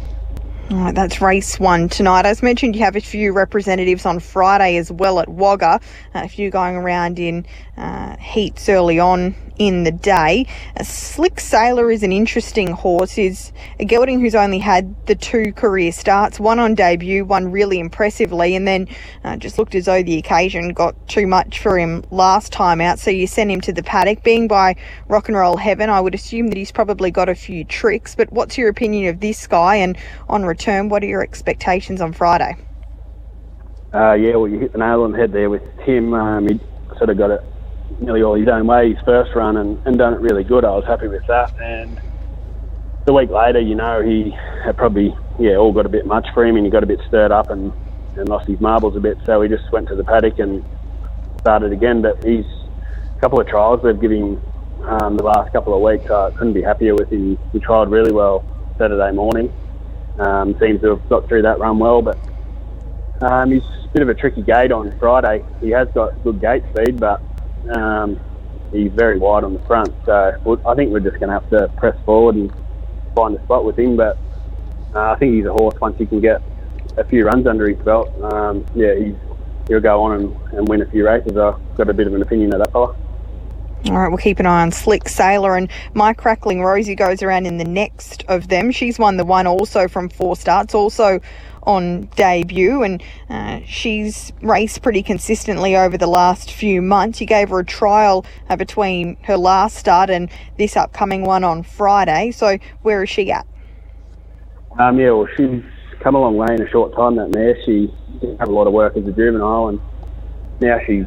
All 0.70 0.78
right, 0.78 0.94
that's 0.94 1.20
race 1.20 1.60
one 1.60 1.88
tonight. 1.88 2.24
As 2.24 2.42
mentioned, 2.42 2.76
you 2.76 2.82
have 2.82 2.96
a 2.96 3.00
few 3.00 3.32
representatives 3.32 4.06
on 4.06 4.20
Friday 4.20 4.76
as 4.76 4.90
well 4.90 5.18
at 5.20 5.28
Wagga, 5.28 5.80
a 6.14 6.28
few 6.28 6.50
going 6.50 6.76
around 6.76 7.18
in 7.18 7.44
uh, 7.76 8.16
heats 8.16 8.68
early 8.68 8.98
on 8.98 9.34
in 9.58 9.84
the 9.84 9.92
day. 9.92 10.46
A 10.76 10.84
Slick 10.84 11.38
Sailor 11.38 11.90
is 11.90 12.02
an 12.02 12.10
interesting 12.10 12.68
horse. 12.68 13.18
Is 13.18 13.52
a 13.78 13.84
gelding 13.84 14.20
who's 14.20 14.34
only 14.34 14.58
had 14.58 14.94
the 15.06 15.14
two 15.14 15.52
career 15.52 15.92
starts, 15.92 16.40
one 16.40 16.58
on 16.58 16.74
debut, 16.74 17.24
one 17.24 17.50
really 17.50 17.78
impressively, 17.78 18.56
and 18.56 18.66
then 18.66 18.88
uh, 19.24 19.36
just 19.36 19.58
looked 19.58 19.74
as 19.74 19.84
though 19.84 20.02
the 20.02 20.16
occasion 20.16 20.70
got 20.70 20.94
too 21.08 21.26
much 21.26 21.58
for 21.58 21.78
him 21.78 22.02
last 22.10 22.52
time 22.52 22.80
out. 22.80 22.98
So 22.98 23.10
you 23.10 23.26
send 23.26 23.50
him 23.50 23.60
to 23.62 23.72
the 23.72 23.82
paddock. 23.82 24.22
Being 24.22 24.48
by 24.48 24.76
rock 25.08 25.28
and 25.28 25.36
roll 25.36 25.56
heaven, 25.56 25.90
I 25.90 26.00
would 26.00 26.14
assume 26.14 26.48
that 26.48 26.56
he's 26.56 26.72
probably 26.72 27.10
got 27.10 27.28
a 27.28 27.34
few 27.34 27.64
tricks. 27.64 28.14
But 28.14 28.32
what's 28.32 28.56
your 28.56 28.68
opinion 28.68 29.08
of 29.08 29.20
this 29.20 29.46
guy? 29.46 29.76
And 29.76 29.98
on 30.28 30.44
return, 30.52 30.88
what 30.90 31.02
are 31.02 31.06
your 31.06 31.22
expectations 31.22 32.00
on 32.00 32.12
Friday? 32.12 32.56
Uh, 33.94 34.12
yeah, 34.12 34.36
well, 34.36 34.48
you 34.48 34.58
hit 34.58 34.72
the 34.72 34.78
nail 34.78 35.02
on 35.02 35.12
the 35.12 35.18
head 35.18 35.32
there 35.32 35.50
with 35.50 35.62
him. 35.80 36.14
Um, 36.14 36.48
he 36.48 36.60
sort 36.98 37.10
of 37.10 37.18
got 37.18 37.30
it 37.30 37.42
nearly 38.00 38.22
all 38.22 38.34
his 38.34 38.48
own 38.48 38.66
way 38.66 38.92
his 38.94 39.02
first 39.04 39.34
run 39.34 39.56
and, 39.56 39.78
and 39.86 39.98
done 39.98 40.14
it 40.14 40.20
really 40.20 40.44
good. 40.44 40.64
I 40.64 40.70
was 40.70 40.84
happy 40.84 41.08
with 41.08 41.26
that. 41.26 41.58
And 41.60 42.00
the 43.06 43.12
week 43.12 43.30
later, 43.30 43.60
you 43.60 43.74
know, 43.74 44.02
he 44.02 44.30
had 44.64 44.76
probably, 44.76 45.16
yeah, 45.38 45.56
all 45.56 45.72
got 45.72 45.86
a 45.86 45.90
bit 45.90 46.06
much 46.06 46.26
for 46.34 46.44
him 46.44 46.56
and 46.56 46.64
he 46.64 46.70
got 46.70 46.82
a 46.82 46.86
bit 46.86 47.00
stirred 47.08 47.32
up 47.32 47.50
and, 47.50 47.72
and 48.16 48.28
lost 48.28 48.46
his 48.46 48.60
marbles 48.60 48.96
a 48.96 49.00
bit. 49.00 49.18
So 49.24 49.40
he 49.40 49.48
just 49.48 49.70
went 49.72 49.88
to 49.88 49.96
the 49.96 50.04
paddock 50.04 50.38
and 50.38 50.64
started 51.40 51.72
again. 51.72 52.02
But 52.02 52.22
he's 52.24 52.46
a 53.16 53.20
couple 53.20 53.40
of 53.40 53.46
trials 53.46 53.80
they've 53.82 54.00
given 54.00 54.36
him 54.36 54.42
um, 54.84 55.16
the 55.16 55.24
last 55.24 55.52
couple 55.52 55.74
of 55.74 55.80
weeks. 55.80 56.10
I 56.10 56.30
couldn't 56.30 56.54
be 56.54 56.62
happier 56.62 56.94
with 56.94 57.10
him. 57.10 57.38
He 57.52 57.58
trialled 57.58 57.90
really 57.90 58.12
well 58.12 58.44
Saturday 58.78 59.12
morning. 59.12 59.52
Um, 60.18 60.58
seems 60.60 60.80
to 60.82 60.90
have 60.90 61.08
got 61.08 61.26
through 61.26 61.42
that 61.42 61.58
run 61.58 61.78
well, 61.78 62.02
but 62.02 62.18
um, 63.22 63.50
he's 63.50 63.62
a 63.62 63.88
bit 63.92 64.02
of 64.02 64.08
a 64.08 64.14
tricky 64.14 64.42
gate 64.42 64.72
on 64.72 64.96
Friday. 64.98 65.44
He 65.60 65.70
has 65.70 65.88
got 65.94 66.22
good 66.22 66.40
gate 66.40 66.62
speed, 66.74 67.00
but 67.00 67.22
um, 67.74 68.20
he's 68.72 68.92
very 68.92 69.18
wide 69.18 69.44
on 69.44 69.54
the 69.54 69.60
front, 69.60 69.92
so 70.04 70.60
I 70.66 70.74
think 70.74 70.92
we're 70.92 71.00
just 71.00 71.18
going 71.18 71.28
to 71.28 71.40
have 71.40 71.48
to 71.50 71.68
press 71.78 71.96
forward 72.04 72.34
and 72.36 72.52
find 73.14 73.36
a 73.36 73.42
spot 73.44 73.64
with 73.64 73.78
him. 73.78 73.96
But 73.96 74.18
uh, 74.94 75.12
I 75.12 75.16
think 75.18 75.34
he's 75.34 75.46
a 75.46 75.52
horse 75.52 75.74
once 75.80 75.96
he 75.98 76.06
can 76.06 76.20
get 76.20 76.42
a 76.96 77.04
few 77.04 77.24
runs 77.24 77.46
under 77.46 77.68
his 77.68 77.78
belt. 77.78 78.10
Um, 78.22 78.66
yeah, 78.74 78.94
he'll 79.68 79.80
go 79.80 80.02
on 80.02 80.20
and, 80.20 80.36
and 80.52 80.68
win 80.68 80.82
a 80.82 80.86
few 80.86 81.06
races. 81.06 81.36
I've 81.36 81.76
got 81.76 81.88
a 81.88 81.94
bit 81.94 82.06
of 82.06 82.14
an 82.14 82.22
opinion 82.22 82.52
of 82.54 82.60
that 82.60 82.72
fella. 82.72 82.94
All 83.86 83.98
right, 83.98 84.08
we'll 84.08 84.18
keep 84.18 84.38
an 84.38 84.46
eye 84.46 84.62
on 84.62 84.70
Slick 84.70 85.08
Sailor 85.08 85.56
and 85.56 85.68
my 85.92 86.12
crackling 86.12 86.62
Rosie 86.62 86.94
goes 86.94 87.20
around 87.20 87.46
in 87.46 87.58
the 87.58 87.64
next 87.64 88.24
of 88.28 88.46
them. 88.46 88.70
She's 88.70 88.96
won 88.96 89.16
the 89.16 89.24
one 89.24 89.48
also 89.48 89.88
from 89.88 90.08
four 90.08 90.36
starts, 90.36 90.72
also 90.72 91.20
on 91.64 92.02
debut, 92.14 92.84
and 92.84 93.02
uh, 93.28 93.60
she's 93.66 94.32
raced 94.40 94.82
pretty 94.82 95.02
consistently 95.02 95.76
over 95.76 95.98
the 95.98 96.06
last 96.06 96.52
few 96.52 96.80
months. 96.80 97.20
You 97.20 97.26
gave 97.26 97.48
her 97.48 97.58
a 97.58 97.64
trial 97.64 98.24
uh, 98.48 98.54
between 98.54 99.16
her 99.24 99.36
last 99.36 99.76
start 99.76 100.10
and 100.10 100.30
this 100.58 100.76
upcoming 100.76 101.24
one 101.24 101.42
on 101.42 101.64
Friday. 101.64 102.30
So 102.30 102.58
where 102.82 103.02
is 103.02 103.10
she 103.10 103.32
at? 103.32 103.46
Um, 104.78 104.98
yeah, 104.98 105.10
well, 105.10 105.28
she's 105.36 105.62
come 106.00 106.14
a 106.14 106.20
long 106.20 106.36
way 106.36 106.54
in 106.54 106.62
a 106.62 106.70
short 106.70 106.94
time. 106.94 107.16
That 107.16 107.34
mare, 107.34 107.56
she 107.64 107.92
didn't 108.20 108.38
have 108.38 108.48
a 108.48 108.52
lot 108.52 108.68
of 108.68 108.72
work 108.72 108.96
as 108.96 109.06
a 109.06 109.12
juvenile, 109.12 109.68
and 109.68 109.80
now 110.60 110.78
she's 110.86 111.04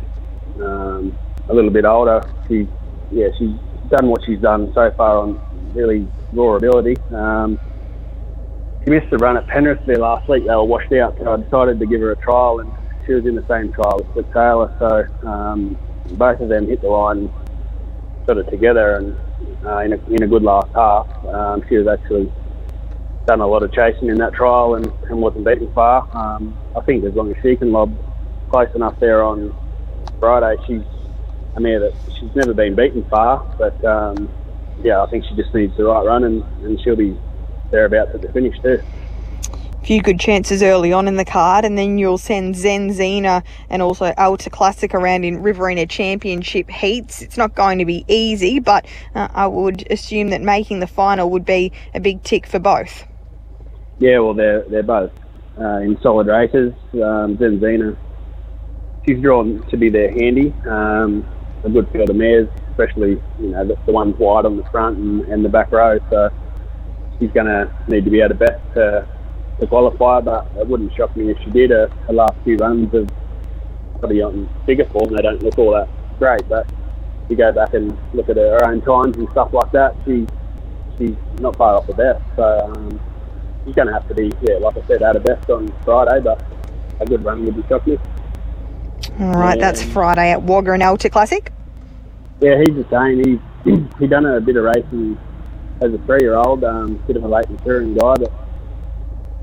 um, 0.62 1.18
a 1.50 1.54
little 1.54 1.72
bit 1.72 1.86
older. 1.86 2.22
She, 2.48 2.68
yeah, 3.12 3.28
she's 3.38 3.52
done 3.90 4.08
what 4.08 4.24
she's 4.26 4.40
done 4.40 4.72
so 4.74 4.92
far 4.98 5.18
on 5.18 5.40
really 5.74 6.08
raw 6.34 6.56
ability. 6.56 6.96
Um, 7.14 7.60
she 8.84 8.92
missed 8.92 9.10
the 9.10 9.18
run 9.18 9.38
at 9.38 9.48
Penrith 9.48 9.86
there 9.86 9.98
last 9.98 10.30
week. 10.30 10.46
They 10.46 10.56
were 10.56 10.64
washed 10.64 10.92
out, 10.94 11.18
so 11.18 11.34
I 11.34 11.38
decided 11.38 11.80
to 11.80 11.86
give 11.86 12.02
her 12.02 12.12
a 12.12 12.16
trial, 12.18 12.60
and 12.60 12.72
she 13.06 13.14
was 13.14 13.26
in 13.26 13.36
the 13.36 13.46
same 13.48 13.72
trial 13.74 14.02
as 14.06 14.14
Slick 14.14 14.28
Sailor. 14.34 14.76
So 14.80 15.28
um, 15.28 15.78
both 16.12 16.40
of 16.40 16.50
them 16.50 16.68
hit 16.68 16.82
the 16.82 16.88
line 16.88 17.32
sort 18.26 18.38
of 18.38 18.48
together, 18.50 18.96
and 18.96 19.18
uh, 19.66 19.80
in, 19.80 19.94
a, 19.94 19.98
in 20.10 20.24
a 20.24 20.28
good 20.28 20.44
last 20.44 20.72
half. 20.74 21.08
Um, 21.26 21.64
she 21.68 21.78
was 21.78 21.88
actually 21.88 22.32
done 23.26 23.42
a 23.42 23.48
lot 23.48 23.64
of 23.64 23.72
chasing 23.74 24.10
in 24.10 24.18
that 24.18 24.34
trial 24.34 24.76
and, 24.76 24.86
and 25.10 25.20
wasn't 25.20 25.46
beaten 25.46 25.72
far. 25.74 26.08
Um, 26.16 26.58
I 26.76 26.82
think 26.82 27.04
as 27.06 27.14
long 27.16 27.32
as 27.32 27.38
she 27.42 27.56
can 27.56 27.72
lob 27.72 27.96
close 28.52 28.70
enough 28.76 29.00
there 29.00 29.24
on 29.24 29.56
Friday, 30.20 30.62
she's 30.68 30.84
a 31.56 31.60
mare 31.60 31.80
that 31.80 31.94
she's 32.20 32.36
never 32.36 32.54
been 32.54 32.76
beaten 32.76 33.04
far, 33.06 33.44
but 33.58 33.84
um, 33.86 34.30
yeah, 34.84 35.02
I 35.02 35.10
think 35.10 35.26
she 35.26 35.36
just 35.36 35.54
needs 35.54 35.76
the 35.78 35.86
right 35.86 36.06
run, 36.06 36.24
and, 36.24 36.44
and 36.64 36.80
she'll 36.82 36.96
be 36.96 37.18
thereabouts 37.72 38.12
at 38.14 38.22
the 38.22 38.32
finish 38.32 38.60
too. 38.62 38.82
Few 39.84 40.02
good 40.02 40.20
chances 40.20 40.64
early 40.64 40.92
on 40.92 41.08
in 41.08 41.16
the 41.16 41.26
card, 41.26 41.64
and 41.64 41.78
then 41.78 42.00
you'll 42.00 42.18
send 42.18 42.56
Zenzina 42.56 43.44
and 43.70 43.84
also 43.84 44.14
Alta 44.18 44.50
Classic 44.50 44.94
around 44.96 45.24
in 45.24 45.44
Riverina 45.44 45.86
Championship 45.86 46.70
heats. 46.72 47.22
It's 47.22 47.38
not 47.38 47.54
going 47.54 47.78
to 47.78 47.86
be 47.86 48.04
easy, 48.08 48.60
but 48.60 48.88
uh, 49.14 49.28
I 49.32 49.46
would 49.46 49.90
assume 49.92 50.30
that 50.30 50.42
making 50.42 50.80
the 50.80 50.88
final 50.88 51.30
would 51.30 51.46
be 51.46 51.72
a 51.94 52.00
big 52.00 52.24
tick 52.24 52.48
for 52.48 52.58
both. 52.58 53.06
Yeah, 54.00 54.20
well, 54.20 54.34
they're 54.34 54.64
they're 54.64 54.84
both 54.84 55.12
uh, 55.60 55.78
in 55.78 56.00
solid 56.02 56.28
races. 56.28 56.74
Um, 56.94 57.38
Zenzina, 57.38 57.96
she's 59.06 59.22
drawn 59.22 59.66
to 59.70 59.78
be 59.78 59.90
there 59.90 60.10
handy. 60.12 60.52
Um, 60.68 61.26
a 61.66 61.70
good 61.70 61.90
field 61.92 62.10
of 62.10 62.16
mares, 62.16 62.48
especially 62.70 63.22
you 63.40 63.50
know 63.50 63.66
the, 63.68 63.76
the 63.86 63.92
ones 63.92 64.16
wide 64.18 64.46
on 64.46 64.58
the 64.58 64.64
front 64.66 64.98
and, 64.98 65.22
and 65.26 65.44
the 65.44 65.50
back 65.50 65.72
row. 65.72 65.98
So 66.10 66.30
she's 67.20 67.32
going 67.32 67.48
to 67.48 67.72
need 67.88 68.06
to 68.06 68.12
be 68.12 68.22
at 68.22 68.32
her 68.32 68.38
best 68.38 68.62
to, 68.76 69.08
to 69.60 69.68
qualify, 69.68 70.22
but 70.22 70.48
it 70.58 70.68
wouldn't 70.68 70.94
shock 70.96 71.16
me 71.18 71.32
if 71.32 71.38
she 71.44 71.50
did. 71.50 71.72
Her, 71.72 71.88
her 72.08 72.14
last 72.14 72.36
few 72.44 72.58
runs 72.58 72.94
of 72.94 73.10
probably 74.00 74.22
on 74.22 74.50
bigger 74.66 74.86
form, 74.86 75.14
they 75.16 75.22
don't 75.22 75.42
look 75.42 75.58
all 75.58 75.72
that 75.74 75.90
great, 76.20 76.48
but 76.48 76.70
you 77.30 77.36
go 77.36 77.52
back 77.52 77.74
and 77.74 77.98
look 78.14 78.30
at 78.30 78.38
her 78.38 78.66
own 78.66 78.82
times 78.82 79.18
and 79.18 79.28
stuff 79.32 79.52
like 79.52 79.72
that, 79.72 79.96
she 80.06 80.28
she's 80.98 81.16
not 81.40 81.56
far 81.56 81.76
off 81.76 81.88
the 81.88 81.94
best. 81.94 82.24
So 82.36 82.44
um, 82.44 83.00
she's 83.66 83.76
going 83.76 83.88
to 83.88 83.94
have 83.94 84.08
to 84.08 84.14
be, 84.14 84.32
yeah, 84.42 84.58
like 84.58 84.78
I 84.78 84.86
said, 84.88 85.02
at 85.02 85.16
her 85.16 85.22
best 85.22 85.50
on 85.50 85.74
Friday, 85.84 86.22
but 86.22 86.46
a 87.00 87.06
good 87.06 87.24
run 87.26 87.44
would 87.46 87.56
be 87.56 87.64
shock 87.68 87.86
me. 87.88 87.98
All 89.18 89.32
right, 89.32 89.58
that's 89.58 89.82
Friday 89.82 90.32
at 90.32 90.44
Wagga 90.44 90.74
and 90.74 90.84
Alta 90.84 91.10
Classic. 91.10 91.50
Yeah, 92.42 92.58
he's 92.58 92.76
the 92.76 92.86
same. 92.92 93.24
He's 93.24 93.94
he 94.00 94.08
done 94.08 94.26
a 94.26 94.42
bit 94.42 94.58
of 94.58 94.66
racing 94.66 95.18
as 95.82 95.94
a 95.94 95.98
three-year-old, 96.00 96.66
um, 96.66 96.96
bit 97.08 97.16
of 97.16 97.24
a 97.24 97.28
late 97.28 97.50
maturing 97.50 97.94
guy, 97.94 98.16
but 98.16 98.32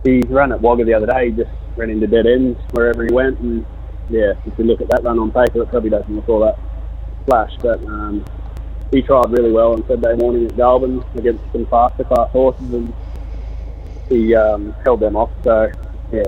he 0.04 0.20
ran 0.28 0.52
at 0.52 0.60
Wagga 0.60 0.84
the 0.84 0.92
other 0.92 1.06
day. 1.06 1.30
He 1.30 1.36
just 1.36 1.50
ran 1.74 1.88
into 1.88 2.06
dead 2.06 2.26
ends 2.26 2.60
wherever 2.72 3.02
he 3.02 3.14
went, 3.14 3.38
and 3.38 3.64
yeah, 4.10 4.34
if 4.44 4.58
you 4.58 4.64
look 4.64 4.82
at 4.82 4.88
that 4.88 5.04
run 5.04 5.18
on 5.18 5.32
paper, 5.32 5.62
it 5.62 5.70
probably 5.70 5.88
doesn't 5.88 6.14
look 6.14 6.28
all 6.28 6.40
that 6.40 6.58
flash, 7.24 7.56
but 7.62 7.82
um, 7.86 8.22
he 8.90 9.00
tried 9.00 9.30
really 9.30 9.52
well 9.52 9.72
on 9.72 9.86
Saturday 9.88 10.16
morning 10.16 10.44
at 10.44 10.54
Goulburn 10.54 11.02
against 11.14 11.50
some 11.50 11.64
faster 11.64 12.04
class 12.04 12.30
horses, 12.30 12.74
and 12.74 12.92
he 14.10 14.34
um, 14.34 14.74
held 14.84 15.00
them 15.00 15.16
off. 15.16 15.30
So 15.44 15.72
yeah, 16.12 16.24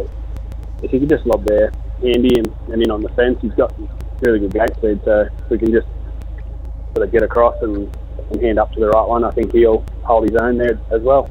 if 0.82 0.90
he 0.90 0.98
could 0.98 1.10
just 1.10 1.26
lob 1.26 1.44
there, 1.44 1.72
handy 2.00 2.38
and, 2.38 2.54
and 2.72 2.82
in 2.82 2.90
on 2.90 3.02
the 3.02 3.08
fence, 3.10 3.38
he's 3.40 3.52
got 3.54 3.74
really 4.20 4.40
good 4.40 4.52
gate 4.52 4.74
speed. 4.76 5.00
So 5.04 5.28
if 5.38 5.50
we 5.50 5.58
can 5.58 5.72
just 5.72 5.86
sort 6.94 7.06
of 7.06 7.12
get 7.12 7.22
across 7.22 7.60
and 7.62 7.94
and 8.30 8.40
hand 8.40 8.58
up 8.58 8.72
to 8.72 8.80
the 8.80 8.88
right 8.88 9.06
one, 9.06 9.24
I 9.24 9.30
think 9.30 9.52
he'll 9.52 9.84
hold 10.02 10.28
his 10.28 10.36
own 10.40 10.58
there 10.58 10.78
as 10.90 11.02
well. 11.02 11.30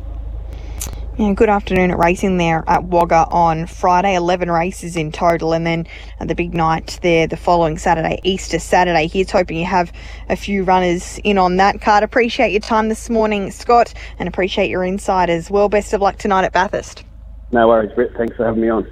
Yeah, 1.15 1.33
good 1.33 1.49
afternoon 1.49 1.91
at 1.91 1.99
racing 1.99 2.37
there 2.37 2.63
at 2.67 2.85
Wagga 2.85 3.27
on 3.29 3.67
Friday. 3.67 4.15
11 4.15 4.49
races 4.49 4.95
in 4.95 5.11
total, 5.11 5.53
and 5.53 5.65
then 5.65 5.85
the 6.19 6.33
big 6.33 6.55
night 6.55 6.97
there 7.03 7.27
the 7.27 7.37
following 7.37 7.77
Saturday, 7.77 8.19
Easter 8.23 8.57
Saturday. 8.57 9.07
Here's 9.07 9.29
hoping 9.29 9.57
you 9.57 9.65
have 9.65 9.91
a 10.29 10.35
few 10.35 10.63
runners 10.63 11.19
in 11.23 11.37
on 11.37 11.57
that 11.57 11.81
card. 11.81 12.03
Appreciate 12.03 12.51
your 12.51 12.61
time 12.61 12.89
this 12.89 13.11
morning, 13.11 13.51
Scott, 13.51 13.93
and 14.17 14.27
appreciate 14.27 14.71
your 14.71 14.83
insight 14.83 15.29
as 15.29 15.51
well. 15.51 15.69
Best 15.69 15.93
of 15.93 16.01
luck 16.01 16.17
tonight 16.17 16.45
at 16.45 16.53
Bathurst. 16.53 17.03
No 17.51 17.67
worries, 17.67 17.91
Britt. 17.93 18.13
Thanks 18.17 18.35
for 18.35 18.45
having 18.45 18.61
me 18.61 18.69
on. 18.69 18.91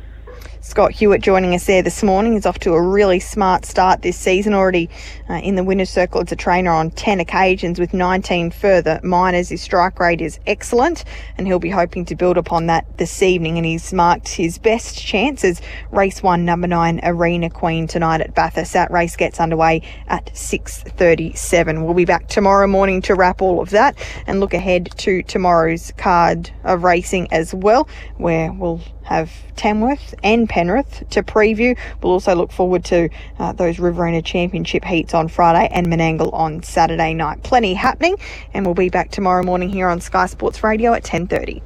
Scott 0.63 0.91
Hewitt 0.91 1.24
joining 1.24 1.56
us 1.56 1.65
there 1.65 1.82
this 1.82 2.03
morning. 2.03 2.34
He's 2.34 2.46
off 2.46 2.60
to 2.60 2.74
a 2.74 2.82
really 2.82 3.20
smart 3.20 3.65
start 3.65 4.03
this 4.03 4.15
season, 4.15 4.53
already 4.53 4.91
uh, 5.27 5.34
in 5.34 5.56
the 5.56 5.63
winner's 5.63 5.89
circle 5.89 6.22
as 6.22 6.32
a 6.32 6.36
trainer 6.36 6.70
on 6.70 6.91
10 6.91 7.20
occasions 7.20 7.80
with 7.80 7.96
19 7.96 8.51
further 8.51 9.00
minors. 9.01 9.50
His 9.50 9.63
strike 9.63 10.00
rate 10.00 10.22
is 10.22 10.39
excellent, 10.46 11.03
and 11.36 11.48
he'll 11.48 11.58
be 11.58 11.72
hoping 11.72 12.06
to 12.06 12.15
build 12.15 12.38
upon 12.38 12.68
that 12.68 12.86
this 13.00 13.24
evening. 13.24 13.58
And 13.58 13.65
he's 13.65 13.91
marked 13.91 14.27
his 14.27 14.60
best 14.60 15.03
chances 15.03 15.62
race 15.89 16.22
one, 16.22 16.46
number 16.46 16.68
nine, 16.68 17.00
Arena 17.01 17.50
Queen 17.50 17.88
tonight 17.88 18.22
at 18.22 18.36
Bathurst. 18.36 18.74
That 18.74 18.91
race 18.91 19.15
gets 19.15 19.39
underway 19.39 19.82
at 20.10 20.27
6.37. 20.27 21.84
We'll 21.84 21.96
be 21.96 22.06
back 22.06 22.27
tomorrow 22.27 22.68
morning 22.68 23.01
to 23.01 23.15
wrap 23.15 23.41
all 23.41 23.62
of 23.62 23.72
that 23.72 23.98
and 24.27 24.39
look 24.39 24.53
ahead 24.53 24.91
to 24.98 25.24
tomorrow's 25.24 25.91
card 25.98 26.51
of 26.63 26.84
racing 26.84 27.34
as 27.34 27.51
well, 27.51 27.89
where 28.18 28.53
we'll 28.53 28.80
have 29.15 29.32
Tamworth 29.56 30.15
and 30.24 30.48
Penrith 30.50 31.03
to 31.12 31.24
preview. 31.24 31.77
We'll 32.01 32.13
also 32.13 32.36
look 32.36 32.51
forward 32.51 32.86
to 32.86 33.10
uh, 33.39 33.51
those 33.53 33.80
Riverina 33.80 34.22
Championship 34.22 34.84
heats 34.84 35.13
on 35.13 35.27
Friday 35.27 35.68
and 35.72 35.88
Menangle 35.88 36.34
on 36.34 36.63
Saturday 36.63 37.13
night. 37.13 37.44
Plenty 37.44 37.74
happening, 37.74 38.18
and 38.53 38.65
we'll 38.65 38.75
be 38.75 38.89
back 38.89 39.12
tomorrow 39.12 39.44
morning 39.44 39.70
here 39.70 39.88
on 39.88 40.01
Sky 40.01 40.25
Sports 40.25 40.63
Radio 40.63 40.94
at 40.94 41.03
10:30. 41.03 41.62